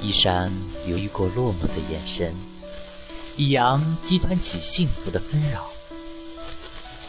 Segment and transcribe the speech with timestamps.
[0.00, 0.52] 一山
[0.86, 2.34] 流溢过落寞的眼神，
[3.36, 5.66] 一阳激湍起幸福的纷扰。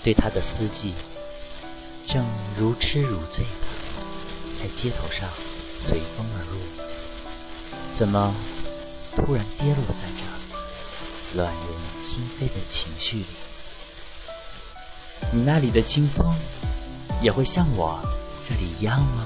[0.04, 0.94] 对他的思记，
[2.06, 2.26] 正
[2.58, 3.50] 如痴如醉的
[4.60, 5.28] 在街头上
[5.78, 6.58] 随风而入，
[7.94, 8.34] 怎么
[9.16, 11.64] 突然跌落在这乱人
[12.02, 13.26] 心扉的情绪里？
[15.34, 16.34] 你那里的清风，
[17.22, 18.00] 也会像我
[18.48, 19.26] 这里一样吗？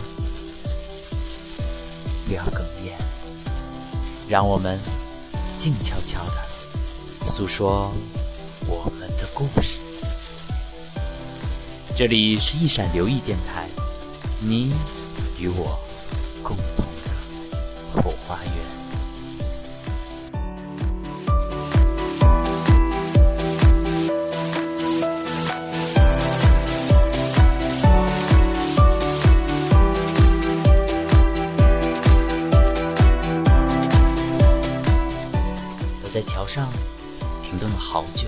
[2.30, 2.94] 不要哽咽，
[4.30, 4.80] 让我们
[5.58, 7.92] 静悄悄地诉说
[8.68, 9.80] 我们的故事。
[11.96, 13.68] 这里是一闪留意电台，
[14.40, 14.72] 你
[15.40, 15.80] 与我
[16.44, 18.79] 共同的后花园。
[36.10, 36.68] 我在桥上
[37.44, 38.28] 停顿了好久，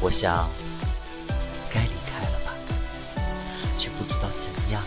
[0.00, 0.50] 我想
[1.72, 2.52] 该离开了吧。
[3.78, 4.82] 却不知道怎样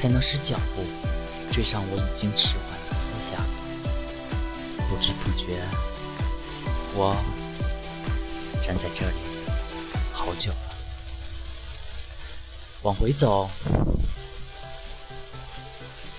[0.00, 0.84] 才能使脚步
[1.52, 3.44] 追上我已经迟缓的思想。
[4.88, 5.60] 不知不觉，
[6.94, 7.16] 我
[8.62, 9.16] 站在这里
[10.12, 10.74] 好久了。
[12.82, 13.50] 往回走，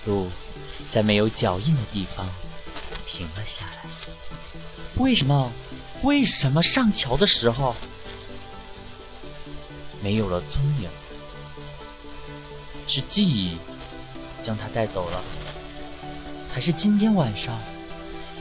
[0.04, 0.28] 路
[0.90, 2.26] 在没有脚印的地方
[3.16, 3.88] 停了下来。
[4.96, 5.50] 为什么？
[6.02, 7.74] 为什么上桥的时候
[10.02, 10.90] 没有了踪影？
[12.86, 13.56] 是记忆
[14.42, 15.22] 将他带走了，
[16.52, 17.58] 还是今天晚上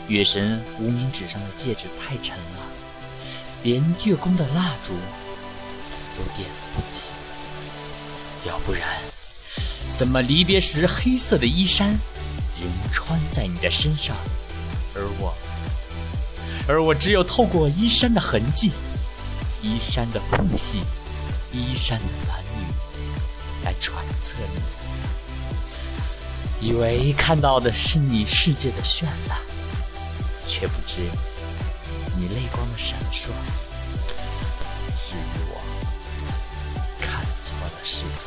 [0.10, 2.60] 月神无名指上的戒指太沉了，
[3.64, 4.94] 连月宫的蜡烛
[6.18, 7.10] 都点不起？
[8.46, 9.00] 要不然，
[9.98, 11.98] 怎么离别时黑色的衣衫
[12.60, 14.16] 仍穿在你的身上，
[16.68, 18.72] 而我只有透过衣衫的痕迹、
[19.62, 20.80] 衣衫的缝隙、
[21.52, 22.46] 衣衫的蓝雨。
[23.64, 24.34] 来揣测
[26.62, 29.40] 你，以为看到的是你世界的绚烂，
[30.48, 30.98] 却不知
[32.16, 33.32] 你泪光的闪烁，
[34.96, 35.18] 是
[35.50, 35.60] 我
[37.00, 38.25] 看错了世界。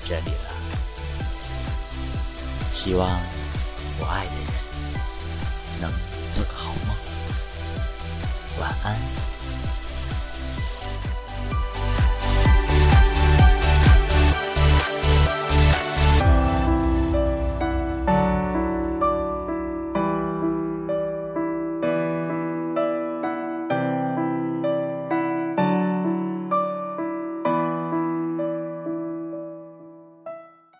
[0.00, 0.50] 这里了，
[2.72, 3.20] 希望
[3.98, 4.46] 我爱的人
[5.80, 5.90] 能
[6.32, 6.96] 做个好梦，
[8.60, 9.37] 晚安。